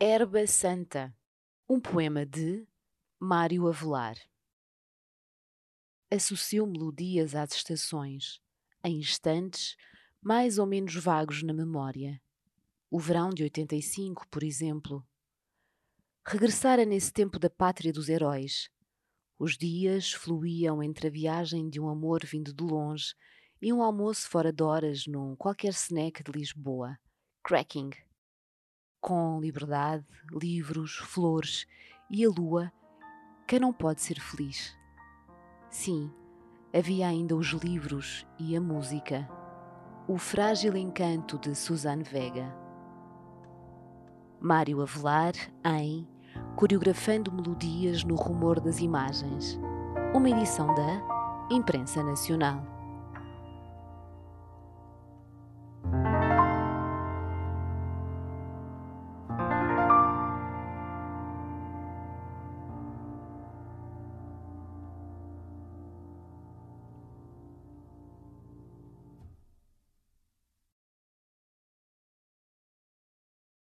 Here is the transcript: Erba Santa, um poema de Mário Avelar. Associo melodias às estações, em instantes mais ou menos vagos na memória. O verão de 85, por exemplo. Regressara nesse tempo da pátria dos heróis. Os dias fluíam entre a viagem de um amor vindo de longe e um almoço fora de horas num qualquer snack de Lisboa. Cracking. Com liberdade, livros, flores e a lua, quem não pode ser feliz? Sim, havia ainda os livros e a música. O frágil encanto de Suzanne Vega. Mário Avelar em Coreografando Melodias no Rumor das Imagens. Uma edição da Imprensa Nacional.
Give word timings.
Erba 0.00 0.46
Santa, 0.46 1.12
um 1.68 1.80
poema 1.80 2.24
de 2.24 2.64
Mário 3.18 3.66
Avelar. 3.66 4.16
Associo 6.08 6.64
melodias 6.68 7.34
às 7.34 7.52
estações, 7.52 8.40
em 8.84 8.98
instantes 8.98 9.76
mais 10.22 10.56
ou 10.56 10.66
menos 10.66 10.94
vagos 10.94 11.42
na 11.42 11.52
memória. 11.52 12.22
O 12.88 13.00
verão 13.00 13.30
de 13.30 13.42
85, 13.42 14.28
por 14.28 14.44
exemplo. 14.44 15.04
Regressara 16.24 16.84
nesse 16.84 17.12
tempo 17.12 17.36
da 17.36 17.50
pátria 17.50 17.92
dos 17.92 18.08
heróis. 18.08 18.70
Os 19.36 19.58
dias 19.58 20.12
fluíam 20.12 20.80
entre 20.80 21.08
a 21.08 21.10
viagem 21.10 21.68
de 21.68 21.80
um 21.80 21.88
amor 21.88 22.24
vindo 22.24 22.54
de 22.54 22.62
longe 22.62 23.16
e 23.60 23.72
um 23.72 23.82
almoço 23.82 24.30
fora 24.30 24.52
de 24.52 24.62
horas 24.62 25.08
num 25.08 25.34
qualquer 25.34 25.70
snack 25.70 26.22
de 26.22 26.30
Lisboa. 26.30 26.96
Cracking. 27.42 27.90
Com 29.00 29.40
liberdade, 29.40 30.04
livros, 30.32 30.96
flores 30.96 31.66
e 32.10 32.24
a 32.24 32.28
lua, 32.28 32.72
quem 33.46 33.60
não 33.60 33.72
pode 33.72 34.02
ser 34.02 34.20
feliz? 34.20 34.76
Sim, 35.70 36.10
havia 36.74 37.06
ainda 37.06 37.36
os 37.36 37.48
livros 37.48 38.26
e 38.38 38.56
a 38.56 38.60
música. 38.60 39.28
O 40.06 40.18
frágil 40.18 40.76
encanto 40.76 41.38
de 41.38 41.54
Suzanne 41.54 42.02
Vega. 42.02 42.54
Mário 44.40 44.82
Avelar 44.82 45.34
em 45.64 46.06
Coreografando 46.56 47.32
Melodias 47.32 48.04
no 48.04 48.16
Rumor 48.16 48.60
das 48.60 48.80
Imagens. 48.80 49.58
Uma 50.14 50.30
edição 50.30 50.74
da 50.74 51.02
Imprensa 51.50 52.02
Nacional. 52.02 52.77